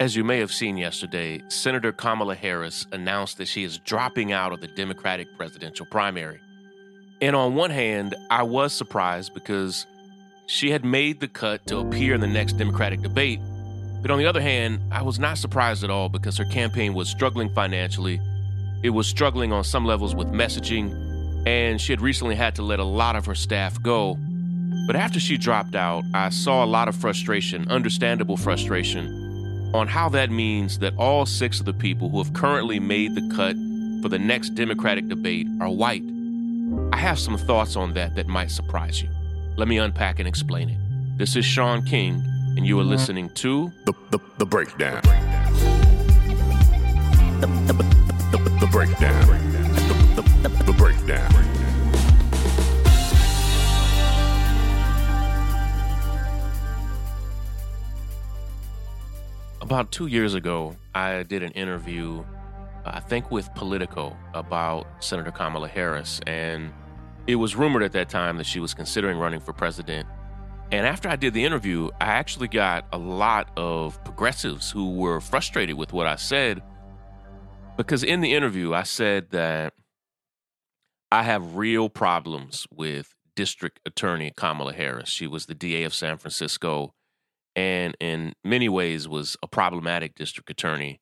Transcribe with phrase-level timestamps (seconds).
[0.00, 4.50] As you may have seen yesterday, Senator Kamala Harris announced that she is dropping out
[4.50, 6.40] of the Democratic presidential primary.
[7.20, 9.84] And on one hand, I was surprised because
[10.46, 13.40] she had made the cut to appear in the next Democratic debate.
[14.00, 17.10] But on the other hand, I was not surprised at all because her campaign was
[17.10, 18.22] struggling financially.
[18.82, 22.80] It was struggling on some levels with messaging, and she had recently had to let
[22.80, 24.16] a lot of her staff go.
[24.86, 29.19] But after she dropped out, I saw a lot of frustration, understandable frustration
[29.72, 33.28] on how that means that all six of the people who have currently made the
[33.34, 33.54] cut
[34.02, 36.02] for the next Democratic debate are white.
[36.92, 39.08] I have some thoughts on that that might surprise you.
[39.56, 40.78] Let me unpack and explain it.
[41.18, 42.22] This is Shaun King,
[42.56, 45.02] and you are listening to The, the, the breakdown.
[47.40, 47.72] The, the,
[48.32, 49.26] the, the breakdown.
[49.26, 51.59] The, the, the, the breakdown.
[59.70, 62.24] About two years ago, I did an interview,
[62.84, 66.20] I think with Politico, about Senator Kamala Harris.
[66.26, 66.72] And
[67.28, 70.08] it was rumored at that time that she was considering running for president.
[70.72, 75.20] And after I did the interview, I actually got a lot of progressives who were
[75.20, 76.62] frustrated with what I said.
[77.76, 79.74] Because in the interview, I said that
[81.12, 85.10] I have real problems with District Attorney Kamala Harris.
[85.10, 86.92] She was the DA of San Francisco
[87.56, 91.00] and in many ways was a problematic district attorney.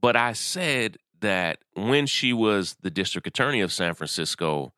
[0.00, 4.72] But I said that when she was the district attorney of San Francisco,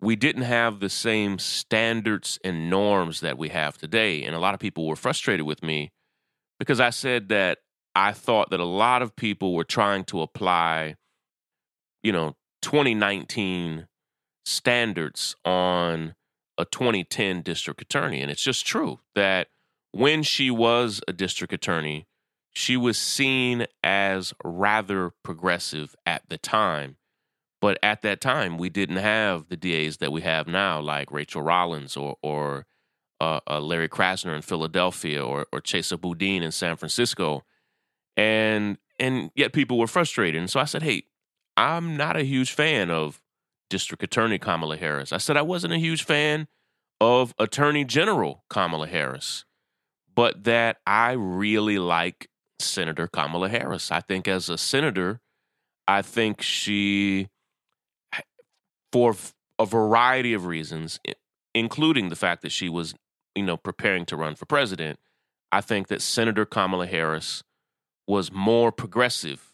[0.00, 4.24] we didn't have the same standards and norms that we have today.
[4.24, 5.92] And a lot of people were frustrated with me
[6.58, 7.58] because I said that
[7.94, 10.96] I thought that a lot of people were trying to apply,
[12.02, 13.86] you know, 2019
[14.44, 16.14] standards on
[16.58, 18.20] a 2010 district attorney.
[18.20, 19.48] And it's just true that
[19.92, 22.06] when she was a district attorney,
[22.52, 26.96] she was seen as rather progressive at the time.
[27.60, 31.42] But at that time, we didn't have the DAs that we have now, like Rachael
[31.42, 32.66] Rollins or, or
[33.20, 37.44] uh, uh, Larry Krasner in Philadelphia or, or Chesa Boudin in San Francisco.
[38.16, 40.40] And, and yet people were frustrated.
[40.40, 41.04] And so I said, hey,
[41.56, 43.21] I'm not a huge fan of
[43.72, 45.12] District Attorney Kamala Harris.
[45.12, 46.46] I said I wasn't a huge fan
[47.00, 49.44] of Attorney General Kamala Harris
[50.14, 52.28] but that I really like
[52.58, 53.90] Senator Kamala Harris.
[53.90, 55.20] I think as a senator,
[55.88, 57.28] I think she,
[58.92, 59.16] for
[59.58, 61.00] a variety of reasons,
[61.54, 62.94] including the fact that she was,
[63.34, 64.98] you know, preparing to run for president,
[65.50, 67.42] I think that Senator Kamala Harris
[68.06, 69.51] was more progressive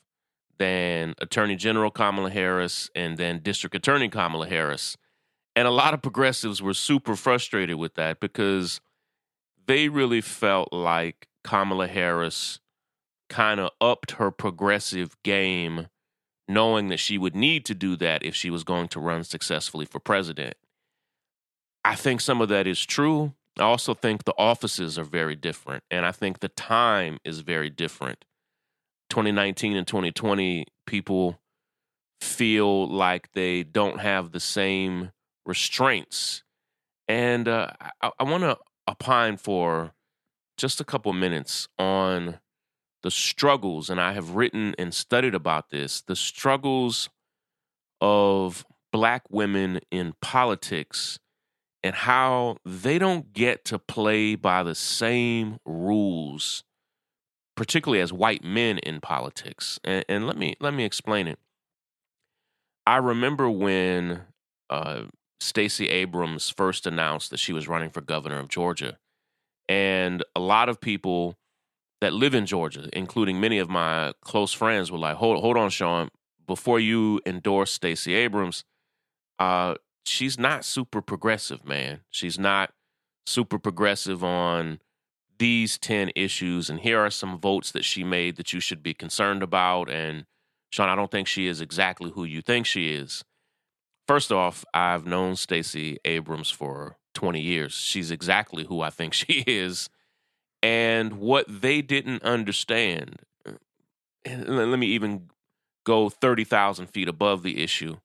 [0.59, 4.97] than Attorney General Kamala Harris and then District Attorney Kamala Harris.
[5.57, 8.81] And a lot of progressives were super frustrated with that because
[9.67, 12.61] they really felt like Kamala Harris
[13.29, 15.89] kind of upped her progressive game,
[16.49, 19.85] knowing that she would need to do that if she was going to run successfully
[19.85, 20.55] for president.
[21.85, 23.35] I think some of that is true.
[23.59, 27.71] I also think the offices are very different, and I think the time is very
[27.71, 28.25] different.
[29.11, 31.39] 2019 and 2020, people
[32.21, 35.13] feel like they don't have the same
[35.47, 36.43] restraints.
[37.07, 37.69] And uh,
[38.03, 38.59] I, I want to
[38.89, 39.93] opine for
[40.57, 42.41] just a couple minutes on
[43.03, 47.09] the struggles, and I have written and studied about this the struggles
[48.01, 51.19] of black women in politics
[51.83, 56.65] and how they don't get to play by the same rules
[57.59, 61.39] particularly as white men in politics and, and let me let me explain it
[62.87, 64.23] i remember when
[64.71, 65.03] uh,
[65.41, 68.99] Stacey Abrams first announced that she was running for governor of Georgia.
[69.69, 71.37] And a lot of people
[72.01, 75.71] that live in Georgia, including many of my close friends, were like, hold, hold on,
[75.71, 76.11] Shaun.
[76.47, 78.65] before you endorse Stacey Abrams,
[79.39, 82.01] uh, she's not super progressive, man.
[82.11, 82.73] She's not
[83.27, 84.81] super progressive on
[85.39, 86.71] these 10 issues.
[86.71, 89.91] And here are some votes that she made that you should be concerned about.
[89.91, 90.27] And
[90.71, 93.25] Shaun, I don't think she is exactly who you think she is.
[94.07, 97.75] First off, I've known Stacey Abrams for 20 years.
[97.75, 99.89] She's exactly who I think she is.
[100.63, 103.53] And what they didn't understand, uh,
[104.27, 105.31] let me even
[105.85, 107.97] go 30,000 feet above the issue.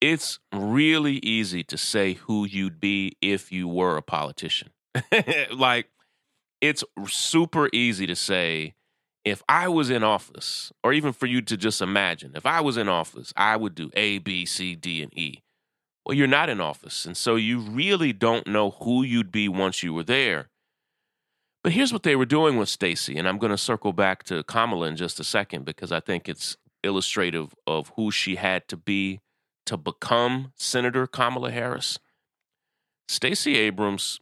[0.00, 4.70] It's really easy to say who you'd be if you were a politician.
[5.52, 5.88] like,
[6.60, 8.74] it's super easy to say,
[9.24, 12.76] if I was in office, or even for you to just imagine, if I was
[12.76, 15.42] in office, I would do A, B, C, D, and E.
[16.04, 17.04] Well, you're not in office.
[17.04, 20.50] And so you really don't know who you'd be once you were there.
[21.64, 24.44] But here's what they were doing with Stacey, and I'm going to circle back to
[24.44, 28.76] Kamala in just a second because I think it's illustrative of who she had to
[28.76, 29.20] be
[29.64, 31.98] to become Senator Kamala Harris.
[33.08, 34.20] Stacey Abrams,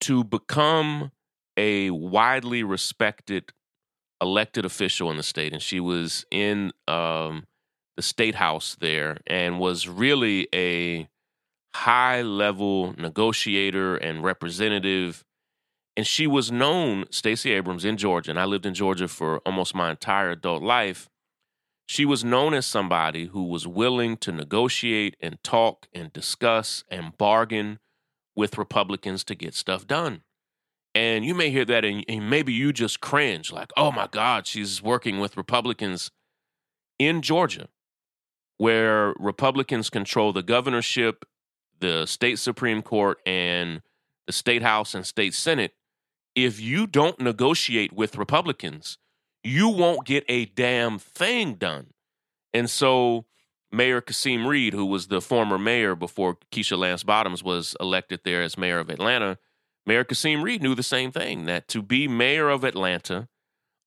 [0.00, 1.10] to become
[1.56, 3.52] a widely respected
[4.20, 7.46] elected official in the state, and she was in um,
[7.96, 11.08] the state house there and was really a
[11.74, 15.24] high level negotiator and representative.
[15.96, 19.74] And she was known, Stacey Abrams, in Georgia, and I lived in Georgia for almost
[19.74, 21.08] my entire adult life.
[21.86, 27.16] She was known as somebody who was willing to negotiate and talk and discuss and
[27.16, 27.78] bargain
[28.36, 30.22] with Republicans to get stuff done.
[30.94, 34.46] And you may hear that and, and maybe you just cringe, like, oh my God,
[34.46, 36.10] she's working with Republicans
[36.98, 37.68] in Georgia,
[38.58, 41.24] where Republicans control the governorship,
[41.80, 43.82] the state Supreme Court, and
[44.26, 45.74] the state House and state Senate.
[46.34, 48.98] If you don't negotiate with Republicans,
[49.42, 51.88] you won't get a damn thing done.
[52.52, 53.26] And so
[53.76, 58.42] Mayor Kasim Reed, who was the former mayor before Keisha Lance Bottoms was elected there
[58.42, 59.38] as mayor of Atlanta,
[59.84, 63.28] Mayor Kasim Reed knew the same thing that to be mayor of Atlanta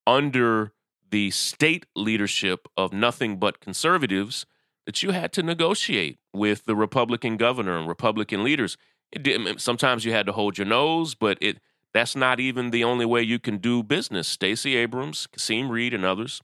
[0.06, 0.72] under
[1.10, 4.46] the state leadership of nothing but conservatives,
[4.86, 8.78] that you had to negotiate with the Republican governor and Republican leaders.
[9.10, 11.58] It, didn't, sometimes you had to hold your nose, but it
[11.92, 14.28] that's not even the only way you can do business.
[14.28, 16.40] Stacey Abrams, Kasim Reed, and others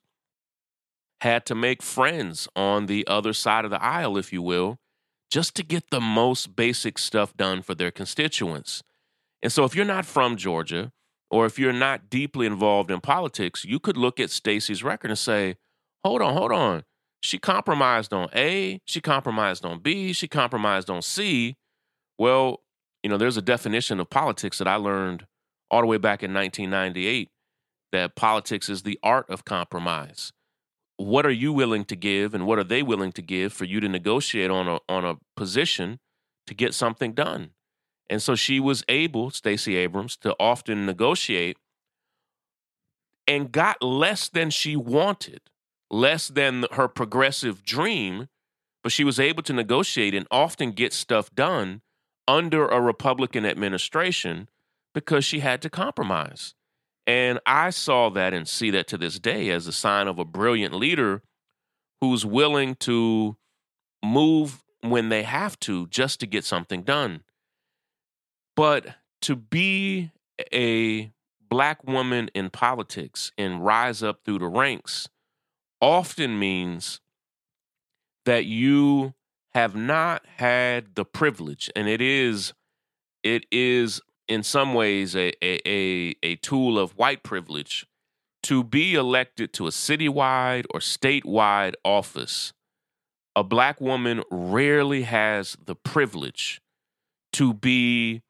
[1.21, 4.79] had to make friends on the other side of the aisle, if you will,
[5.31, 8.83] just to get the most basic stuff done for their constituents.
[9.43, 10.93] And so, if you're not from Georgia,
[11.31, 15.19] or if you're not deeply involved in politics, you could look at Stacey's record and
[15.19, 15.57] say,
[16.05, 16.85] hold on, hold on.
[17.23, 21.57] She compromised on A, she compromised on B, she compromised on C.
[22.19, 22.61] Well,
[23.03, 25.27] you know, there's a definition of politics that I learned
[25.71, 27.29] all the way back in 1998
[27.93, 30.33] that politics is the art of compromise.
[30.97, 33.81] What are you willing to give and what are they willing to give for you
[33.81, 35.99] to negotiate on a on a position
[36.47, 37.51] to get something done?
[38.09, 41.59] And so she was able, Stacey Abrams, to often negotiate
[43.27, 45.41] and got less than she wanted,
[45.91, 48.29] less than her progressive dream,
[48.83, 51.83] but she was able to negotiate and often get stuff done
[52.29, 54.49] under a Republican administration
[54.95, 56.55] because she had to compromise.
[57.07, 60.25] And I saw that and see that to this day as a sign of a
[60.25, 61.23] brilliant leader
[62.01, 63.37] who's willing to
[64.05, 67.23] move when they have to just to get something done.
[68.57, 70.11] But to be
[70.53, 71.13] a
[71.49, 75.09] black woman in politics and rise up through the ranks
[75.81, 77.01] often means
[78.25, 79.15] that you
[79.55, 82.53] have not had the privilege and it is
[83.23, 87.87] it is in some ways a, a, a, tool of white privilege
[88.43, 92.53] to be elected to a citywide or statewide office.
[93.35, 96.61] A black woman rarely has the privilege
[97.33, 98.23] to be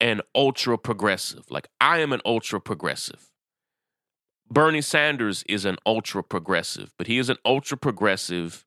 [0.00, 1.44] an ultra progressive.
[1.48, 3.30] Like, I am an ultra progressive.
[4.50, 8.66] Bernie Sanders is an ultra progressive, but he is an ultra progressive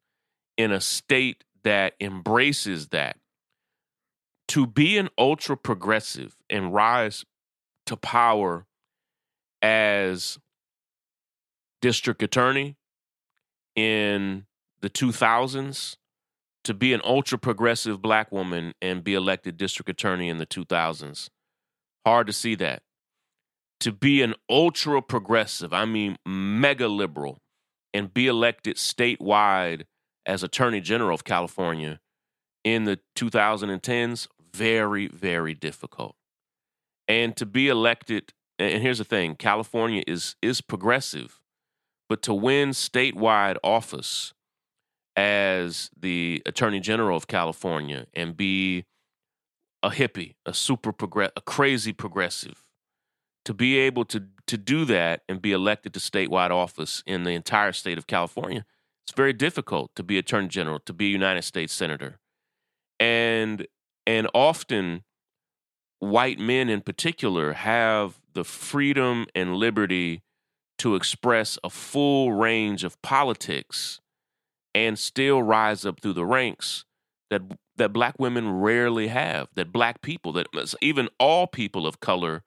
[0.58, 3.18] in a state that embraces that
[4.48, 7.26] to be an ultra progressive and rise
[7.86, 8.66] to power
[9.62, 10.38] as
[11.82, 12.78] district attorney
[13.76, 14.46] in
[14.82, 15.98] the 2000s
[16.64, 21.30] to be an ultra progressive black woman and be elected district attorney in the 2000s
[22.06, 22.84] hard to see that.
[23.82, 27.40] To be an ultra progressive i mean mega liberal
[27.94, 29.84] and be elected statewide
[30.26, 32.00] as attorney general of california
[32.64, 36.16] in the 2010s very, very difficult.
[37.08, 41.40] And to be elected, and here's the thing California is, is progressive,
[42.10, 44.34] but to win statewide office
[45.16, 48.86] as the Attorney General of California and be
[49.84, 52.64] a hippie, a super progress, a crazy progressive,
[53.46, 57.32] to be able to to do that and be elected to statewide office in the
[57.32, 58.64] entire state of California,
[59.06, 62.20] it's very difficult to be Attorney General, to be United States Senator.
[63.00, 63.68] And
[64.06, 65.04] and often,
[66.00, 70.22] white men in particular have the freedom and liberty
[70.78, 74.02] to express a full range of politics
[74.74, 76.86] and still rise up through the ranks
[77.30, 77.42] that
[77.78, 80.48] that black women rarely have that black people that
[80.82, 82.44] even all people of color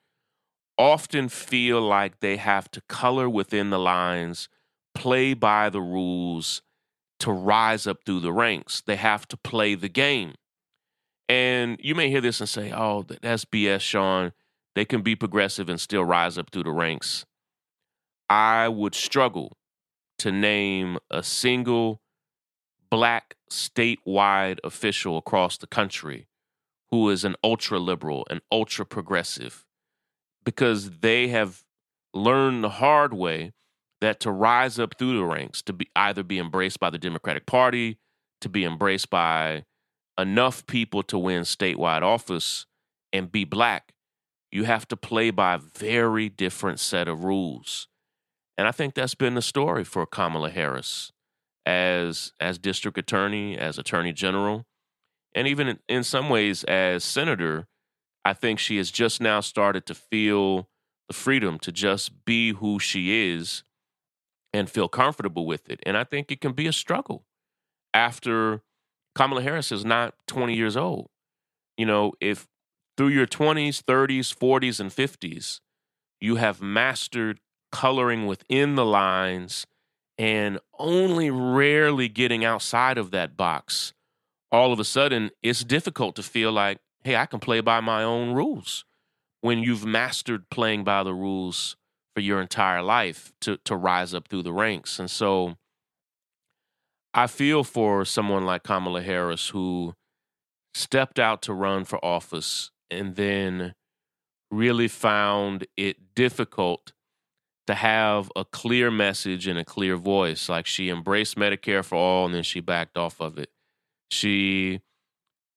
[0.79, 4.49] often feel like they have to color within the lines
[4.95, 6.63] play by the rules
[7.19, 8.81] to rise up through the ranks.
[8.81, 10.35] They have to play the game
[11.29, 14.33] and you may hear this and say, oh, that's BS, Shaun.
[14.75, 17.27] they can be progressive and still rise up through the ranks.
[18.31, 19.57] I would struggle
[20.19, 22.01] to name a single
[22.91, 26.27] black statewide official across the country
[26.91, 29.67] who is an ultra liberal, an ultra progressive,
[30.45, 31.63] because they have
[32.15, 33.53] learned the hard way
[34.01, 37.45] that to rise up through the ranks, to be either be embraced by the Democratic
[37.47, 37.99] Party,
[38.41, 39.65] to be embraced by
[40.19, 42.67] enough people to win statewide office
[43.13, 43.93] and be black,
[44.51, 47.89] you have to play by a very different set of rules.
[48.57, 51.13] And I think that's been the story for Kamala Harris
[51.65, 54.67] as as district attorney, as attorney general,
[55.35, 57.69] and even in, some ways as senator.
[58.25, 60.69] I think she has just now started to feel
[61.07, 63.63] the freedom to just be who she is
[64.53, 65.81] and feel comfortable with it.
[65.85, 67.25] And I think it can be a struggle
[67.95, 68.63] after
[69.19, 71.09] Kamala Harris is not 20 years old.
[71.77, 72.47] You know, if
[72.97, 75.59] through your 20s, 30s, 40s, and 50s,
[76.21, 77.41] you have mastered
[77.73, 79.67] coloring within the lines
[80.19, 83.93] and only rarely getting outside of that box,
[84.53, 88.05] all of a sudden it's difficult to feel like, hey, I can play by my
[88.05, 88.85] own rules.
[89.41, 91.77] When you've mastered playing by the rules
[92.15, 95.01] for your entire life to to rise up through the ranks.
[95.01, 95.57] And so
[97.15, 99.95] I feel for someone like Kamala Harris who
[100.75, 103.75] stepped out to run for office and then
[104.51, 106.93] really found it difficult
[107.67, 110.49] to have a clear message and a clear voice.
[110.49, 113.51] Like she embraced Medicare for all and then she backed off of it.
[114.11, 114.81] She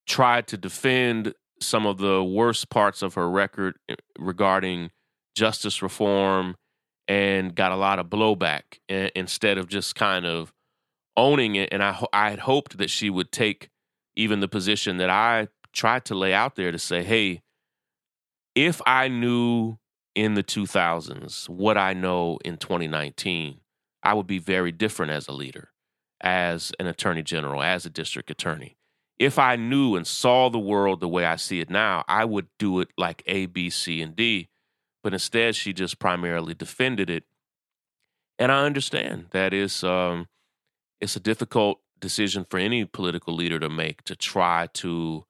[0.07, 4.91] tried to defend some of the worst parts of her record eh, regarding
[5.35, 6.55] justice reform
[7.07, 10.51] and got a lot of blowback instead of just kind of
[11.17, 11.69] owning it.
[11.71, 13.69] And I, I had hoped that she would take
[14.15, 17.41] even the position that I tried to lay out there to say, hey,
[18.55, 19.77] if I knew
[20.15, 23.59] in the 2000s what I know in 2019,
[24.03, 25.69] I would be very different as a leader,
[26.19, 28.77] as an attorney general, as a district attorney.
[29.19, 32.47] If I knew and saw the world the way I see it now, I would
[32.57, 34.49] do it like A, B, C, and D.
[35.03, 37.23] But instead, she just primarily defended it.
[38.39, 40.27] And I understand that is um,
[41.01, 45.25] it's a difficult decision for any political leader to make to try to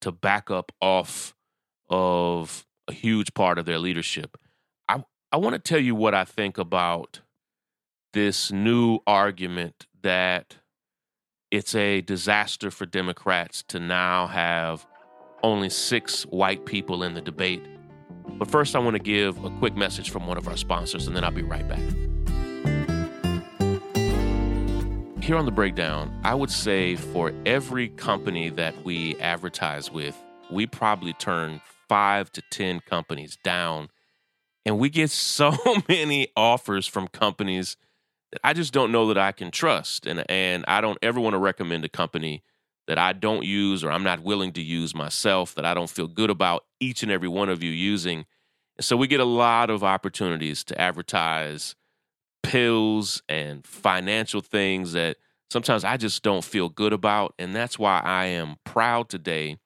[0.00, 1.34] to back up off
[1.88, 4.36] of a huge part of their leadership.
[4.88, 7.20] I I want to tell you what I think about
[8.12, 10.56] this new argument that
[11.50, 14.86] it's a disaster for Democrats to now have
[15.42, 17.62] only six white people in the debate.
[18.38, 21.16] But first, I want to give a quick message from one of our sponsors, and
[21.16, 22.15] then I'll be right back.
[25.26, 30.16] Here on the breakdown, I would say for every company that we advertise with,
[30.52, 33.88] we probably turn five to 10 companies down.
[34.64, 35.52] And we get so
[35.88, 37.76] many offers from companies
[38.30, 40.06] that I just don't know that I can trust.
[40.06, 42.44] And, and I don't ever want to recommend a company
[42.86, 46.06] that I don't use or I'm not willing to use myself, that I don't feel
[46.06, 48.26] good about each and every one of you using.
[48.76, 51.74] And so we get a lot of opportunities to advertise
[52.42, 55.16] pills and financial things that
[55.50, 57.34] sometimes I just don't feel good about.
[57.38, 59.58] And that's why I am proud today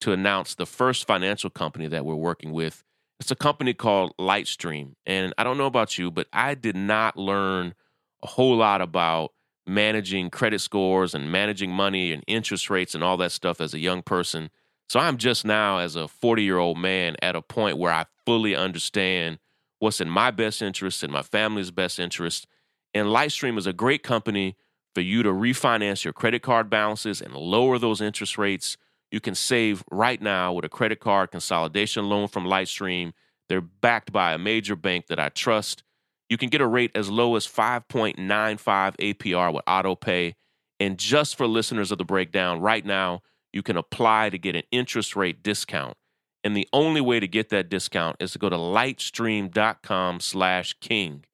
[0.00, 2.84] to announce the first financial company that we're working with.
[3.20, 4.92] It's a company called Lightstream.
[5.04, 7.74] And I don't know about you, but I did not learn
[8.22, 9.32] a whole lot about
[9.66, 13.78] managing credit scores and managing money and interest rates and all that stuff as a
[13.78, 14.50] young person.
[14.88, 18.06] So I'm just now, as a 40 year old man, at a point where I
[18.24, 19.38] fully understand
[19.78, 22.46] what's in my best interest and my family's best interest.
[22.94, 24.56] And Lightstream is a great company
[24.94, 28.76] for you to refinance your credit card balances and lower those interest rates
[29.10, 33.12] you can save right now with a credit card consolidation loan from Lightstream.
[33.48, 35.82] They're backed by a major bank that I trust.
[36.28, 38.18] You can get a rate as low as 5.95
[38.96, 40.34] APR with AutoPay.
[40.78, 44.62] And just for listeners of the breakdown, right now, you can apply to get an
[44.70, 45.96] interest rate discount.
[46.48, 51.26] And the only way to get that discount is to go to lightstream.com slash king.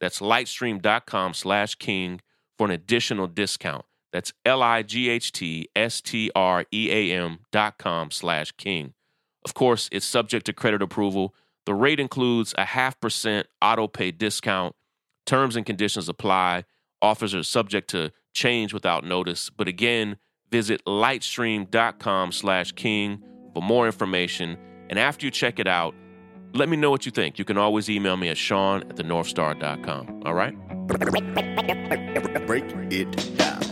[0.00, 2.22] That's lightstream.com slash king
[2.56, 3.84] for an additional discount.
[4.14, 8.94] That's L-I-G-H-T-S-T-R-E-A-M dot com slash king.
[9.44, 11.34] Of course, it's subject to credit approval.
[11.66, 14.74] The rate includes a half percent auto pay discount.
[15.26, 16.64] Terms and conditions apply.
[17.02, 19.50] Offers are subject to change without notice.
[19.50, 20.16] But again,
[20.50, 23.22] visit lightstream.com slash king
[23.54, 24.56] for more information.
[24.90, 25.94] And after you check it out,
[26.54, 27.38] let me know what you think.
[27.38, 30.22] You can always email me at Shaun at thenorthstar.com.
[30.26, 30.54] All right?
[32.46, 33.62] Break it down.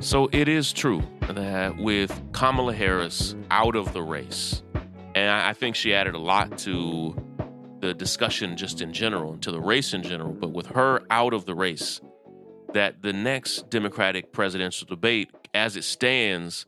[0.00, 4.62] So it is true that with Kamala Harris out of the race
[5.16, 7.16] And I, I think she added a lot to
[7.80, 10.32] the discussion just in general, and to the race in general.
[10.32, 12.00] But with her out of the race,
[12.74, 16.66] that the next Democratic presidential debate, as it stands,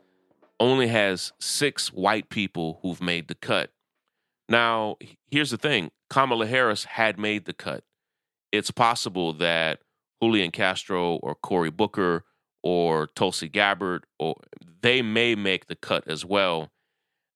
[0.60, 3.70] only has six white people who've made the cut.
[4.48, 4.96] Now,
[5.30, 7.84] here's the thing Kamala Harris had made the cut.
[8.50, 9.80] It's possible that
[10.22, 12.24] Julian Castro or Cory Booker
[12.62, 14.36] or Tulsi Gabbard or
[14.80, 16.70] they may make the cut as well.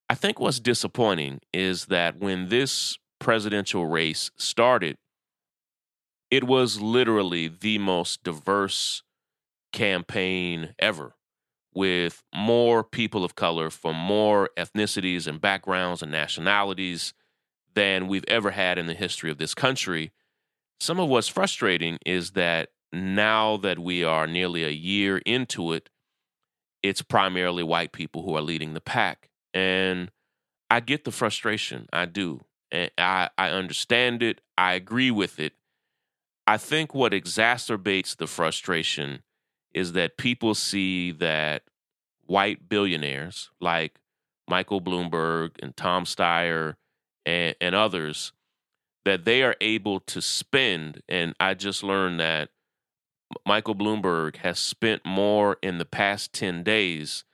[0.08, 4.96] I think what's disappointing is that when this presidential race started,
[6.30, 9.02] it was literally the most diverse
[9.72, 11.14] campaign ever
[11.74, 17.14] with more people of color from more ethnicities and backgrounds and nationalities
[17.74, 20.12] than we've ever had in the history of this country.
[20.80, 25.88] Some of what's frustrating is that now that we are nearly a year into it,
[26.82, 29.30] it's primarily white people who are leading the pack.
[29.54, 30.10] And
[30.70, 31.86] I get the frustration.
[31.92, 32.40] I do.
[32.70, 34.40] And I, I understand it.
[34.58, 35.54] I agree with it.
[36.46, 39.22] I think what exacerbates the frustration
[39.74, 41.62] is that people see that
[42.26, 43.98] white billionaires like
[44.48, 46.76] Michael Bloomberg and Tom Steyer
[47.24, 48.32] and, and others
[49.04, 51.02] that they are able to spend.
[51.08, 52.50] And I just learned that
[53.46, 57.24] Michael Bloomberg has spent more in the past 10 days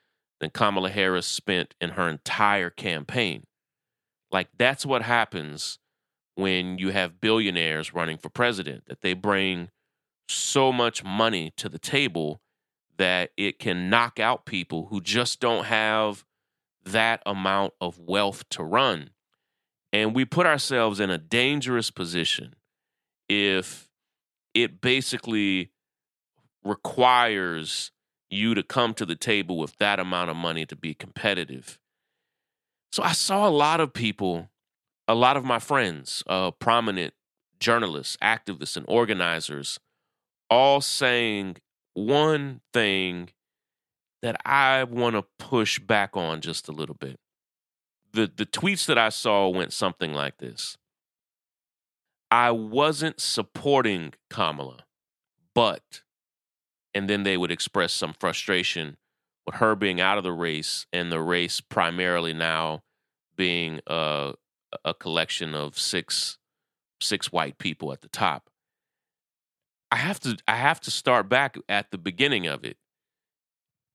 [0.40, 3.44] than Kamala Harris spent in her entire campaign.
[4.30, 5.78] Like, that's what happens
[6.34, 9.70] when you have billionaires running for president, that they bring
[10.28, 12.40] so much money to the table
[12.96, 16.24] that it can knock out people who just don't have
[16.84, 19.10] that amount of wealth to run.
[19.92, 22.54] And we put ourselves in a dangerous position
[23.28, 23.88] if
[24.54, 25.70] it basically
[26.64, 27.92] requires
[28.30, 31.78] you to come to the table with that amount of money to be competitive.
[32.92, 34.50] So I saw a lot of people
[35.08, 37.14] a lot of my friends, uh, prominent
[37.58, 39.80] journalists, activists, and organizers,
[40.50, 41.56] all saying
[41.94, 43.30] one thing
[44.22, 47.18] that I want to push back on just a little bit.
[48.12, 50.76] The, the tweets that I saw went something like this
[52.30, 54.84] I wasn't supporting Kamala,
[55.54, 56.02] but,
[56.94, 58.96] and then they would express some frustration
[59.46, 62.82] with her being out of the race and the race primarily now
[63.36, 64.32] being uh,
[64.84, 66.38] a collection of six
[67.00, 68.50] six white people at the top.
[69.90, 72.76] I have to I have to start back at the beginning of it.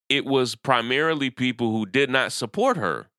[0.10, 3.10] It was primarily people who did not support her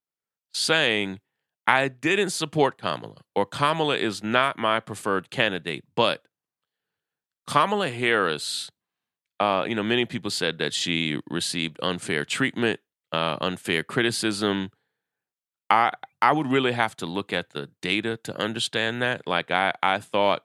[0.53, 1.21] saying
[1.67, 6.27] I didn't support Kamala or Kamala is not my preferred candidate, but
[7.47, 8.71] Kamala Harris
[9.41, 12.81] uh, you know, many people said that she received unfair treatment,
[13.13, 14.71] uh, unfair criticism.
[15.71, 19.27] I I would really have to look at the data to understand that.
[19.27, 20.45] Like I, I thought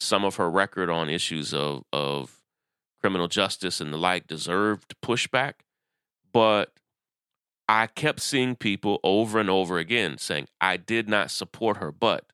[0.00, 2.42] some of her record on issues of of
[3.00, 5.54] criminal justice and the like deserved pushback,
[6.32, 6.72] but
[7.68, 11.92] I kept seeing people over and over again saying I did not support her.
[11.92, 12.24] But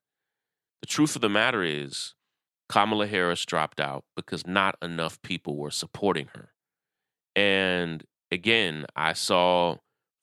[0.81, 2.15] the truth of the matter is,
[2.69, 6.51] Kamala Harris dropped out because not enough people were supporting her.
[7.37, 9.77] And again, I saw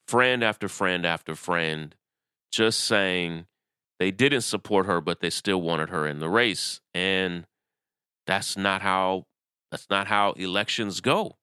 [0.07, 1.95] friend after friend after friend
[2.51, 3.45] just saying
[4.01, 6.81] they didn't support her, but they still wanted her in the race.
[6.91, 7.45] And
[8.25, 9.27] that's not how
[9.69, 11.37] that's not how elections go.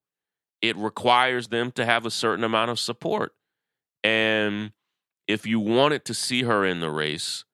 [0.61, 3.33] It requires them to have a certain amount of support.
[4.03, 4.73] And
[5.29, 7.45] if you wanted to see her in the race,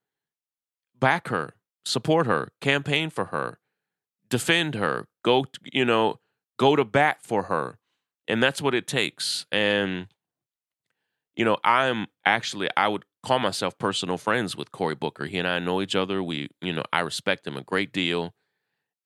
[0.98, 1.52] back her,
[1.84, 3.58] support her, campaign for her,
[4.30, 6.18] defend her, go, you know,
[6.58, 7.76] go to bat for her.
[8.26, 9.44] And that's what it takes.
[9.52, 10.06] And
[11.36, 15.26] you know, I'm actually I would call myself personal friends with Cory Booker.
[15.26, 16.22] He and I know each other.
[16.22, 18.34] We, you know, I respect him a great deal.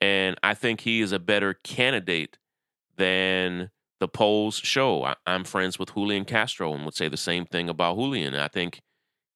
[0.00, 2.36] And I think he is a better candidate
[2.96, 5.04] than the polls show.
[5.04, 8.34] I, am friends with Julian Castro and would say the same thing about Julian.
[8.34, 8.80] I think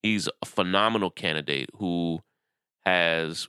[0.03, 2.21] he's a phenomenal candidate who
[2.85, 3.49] has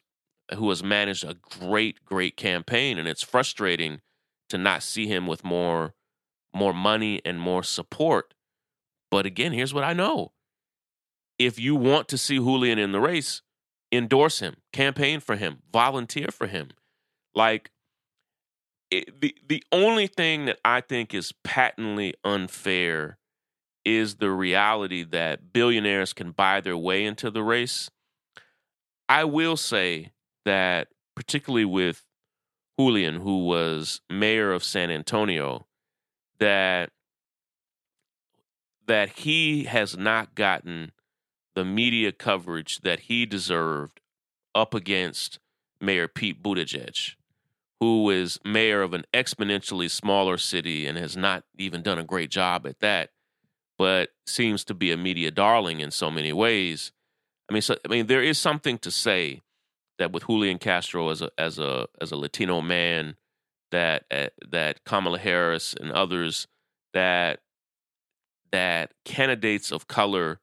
[0.55, 2.97] who has managed a great, great campaign.
[2.97, 4.01] And it's frustrating
[4.49, 5.93] to not see him with more
[6.53, 8.33] more money and more support.
[9.09, 10.31] But again, here's what I know
[11.45, 13.41] if you want to see Julian in the race,
[13.91, 16.69] endorse him, campaign for him, volunteer for him.
[17.35, 17.71] Like
[18.89, 23.17] it, the the only thing that I think is patently unfair
[23.83, 27.89] is the reality that billionaires can buy their way into the race.
[29.09, 30.11] I will say
[30.45, 32.05] that particularly with
[32.79, 35.67] Julian who was mayor of San Antonio
[36.39, 36.91] that
[38.87, 40.91] that he has not gotten
[41.55, 44.01] the media coverage that he deserved
[44.55, 45.39] up against
[45.79, 47.15] Mayor Pete Buttigieg,
[47.79, 52.31] who is mayor of an exponentially smaller city and has not even done a great
[52.31, 53.09] job at that,
[53.77, 56.91] but seems to be a media darling in so many ways.
[57.49, 59.41] I mean, so, I mean, there is something to say
[59.99, 63.15] that with Julian Castro as a as a as a Latino man,
[63.71, 66.47] that uh, that Kamala Harris and others
[66.93, 67.39] that
[68.51, 70.39] that candidates of color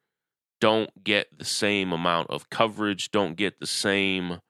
[0.60, 4.40] don't get the same amount of coverage, don't get the same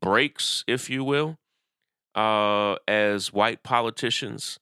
[0.00, 1.38] breaks, if you will,
[2.14, 4.58] uh, as white politicians.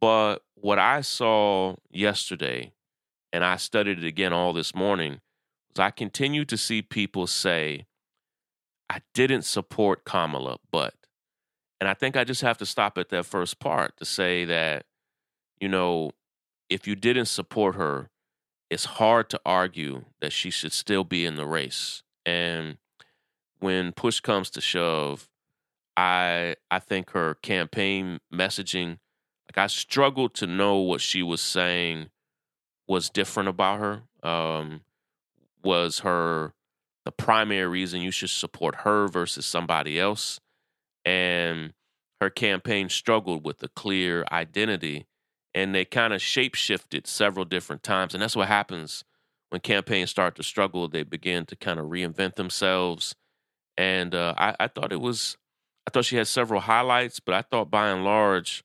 [0.00, 2.72] But what I saw yesterday,
[3.32, 5.20] and I studied it again all this morning,
[5.70, 7.86] was I continue to see people say,
[8.90, 10.94] I didn't support Kamala, but.
[11.80, 14.86] And I think I just have to stop at that first part to say that,
[15.60, 16.12] you know,
[16.70, 18.08] if you didn't support her,
[18.74, 22.02] it's hard to argue that she should still be in the race.
[22.26, 22.78] And
[23.60, 25.28] when push comes to shove,
[25.96, 28.98] I I think her campaign messaging,
[29.46, 32.10] like I struggled to know what she was saying
[32.88, 34.02] was different about her.
[34.28, 34.80] Um,
[35.62, 36.52] was her
[37.04, 40.40] the primary reason you should support her versus somebody else?
[41.04, 41.74] And
[42.20, 45.06] her campaign struggled with a clear identity
[45.54, 48.12] and they kind of shapeshifted several different times.
[48.12, 49.04] And that's what happens
[49.50, 50.88] when campaigns start to struggle.
[50.88, 53.14] They begin to kind of reinvent themselves.
[53.76, 55.36] And uh, I, I thought it was,
[55.86, 58.64] I thought she had several highlights, but I thought by and large,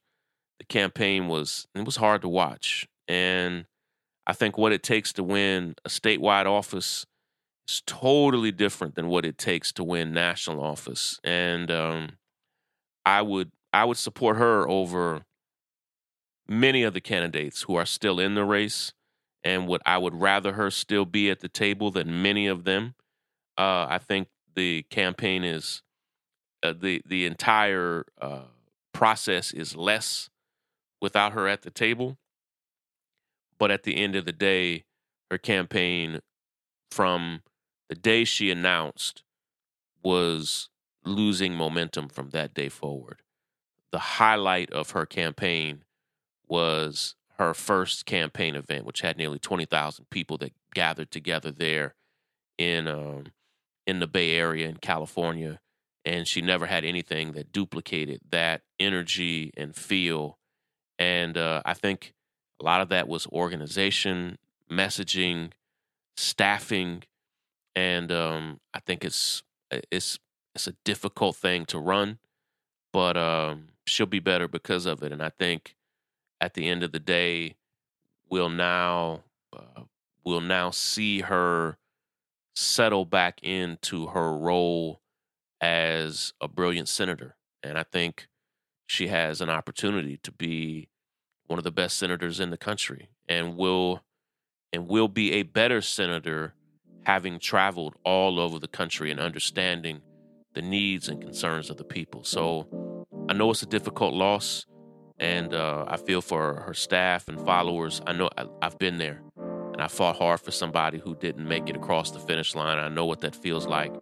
[0.58, 2.88] the campaign was, it was hard to watch.
[3.06, 3.66] And
[4.26, 7.06] I think what it takes to win a statewide office
[7.68, 11.20] is totally different than what it takes to win national office.
[11.22, 12.10] And um,
[13.06, 15.22] I would, I would support her over
[16.50, 18.92] many of the candidates who are still in the race,
[19.44, 22.94] and would I would rather her still be at the table than many of them.
[23.56, 25.82] Uh, I think the campaign is
[26.62, 28.48] uh, the the entire uh,
[28.92, 30.28] process is less
[31.00, 32.18] without her at the table.
[33.58, 34.84] But at the end of the day,
[35.30, 36.20] her campaign
[36.90, 37.42] from
[37.88, 39.22] the day she announced
[40.02, 40.68] was
[41.04, 43.22] losing momentum from that day forward.
[43.92, 45.84] The highlight of her campaign
[46.50, 51.94] was her first campaign event, which had nearly 20,000 people that gathered together there
[52.58, 53.26] in um,
[53.86, 55.60] in the Bay Area in California.
[56.04, 60.38] And she never had anything that duplicated that energy and feel.
[60.98, 62.12] And uh, I think
[62.60, 64.38] a lot of that was organization,
[64.70, 65.52] messaging,
[66.16, 67.04] staffing,
[67.74, 70.18] and um, I think it's it's
[70.54, 72.18] it's a difficult thing to run,
[72.92, 75.12] but um, she'll be better because of it.
[75.12, 75.76] And I think
[76.40, 77.56] at the end of the day
[78.28, 79.22] will now
[79.52, 79.82] uh,
[80.24, 81.76] will now see her
[82.54, 85.00] settle back into her role
[85.60, 88.28] as a brilliant senator and i think
[88.86, 90.88] she has an opportunity to be
[91.46, 94.02] one of the best senators in the country and will
[94.72, 96.54] and will be a better senator
[97.04, 100.00] having traveled all over the country and understanding
[100.54, 102.24] the needs and concerns of the people.
[102.24, 102.66] So
[103.28, 104.66] i know it's a difficult loss
[105.20, 108.00] and uh, I feel for her staff and followers.
[108.06, 109.22] I know I, I've been there,
[109.72, 112.78] and I fought hard for somebody who didn't make it across the finish line.
[112.78, 113.92] I know what that feels like,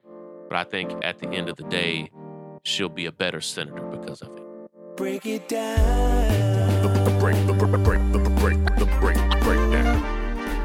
[0.49, 2.11] but I think at the end of the day,
[2.63, 4.43] she'll be a better senator because of it.
[4.97, 6.83] Break it down.
[6.83, 8.01] The, the break, the break, break,
[8.37, 10.03] break, the breakdown.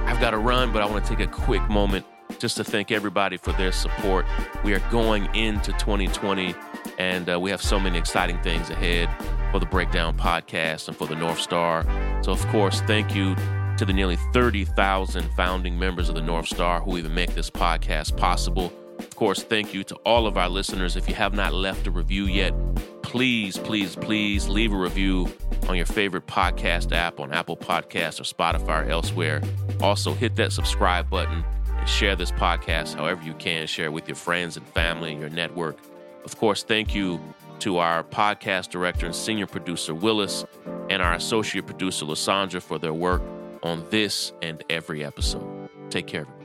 [0.07, 2.05] I've got to run, but I want to take a quick moment
[2.39, 4.25] just to thank everybody for their support.
[4.63, 6.55] We are going into 2020,
[6.97, 9.09] and uh, we have so many exciting things ahead
[9.51, 11.85] for the Breakdown podcast and for the North Star.
[12.23, 13.35] So, of course, thank you
[13.77, 18.17] to the nearly 30,000 founding members of the North Star who even make this podcast
[18.17, 18.71] possible.
[18.99, 20.95] Of course, thank you to all of our listeners.
[20.95, 22.53] If you have not left a review yet,
[23.01, 25.31] please, please, please leave a review
[25.67, 29.41] on your favorite podcast app on Apple Podcasts or Spotify or elsewhere.
[29.81, 31.43] Also, hit that subscribe button
[31.83, 33.67] and share this podcast however you can.
[33.67, 35.77] Share it with your friends and family and your network.
[36.23, 37.19] Of course, thank you
[37.59, 40.45] to our podcast director and senior producer, Willis,
[40.89, 43.21] and our associate producer, Lysandra, for their work
[43.63, 45.69] on this and every episode.
[45.89, 46.42] Take care, everybody.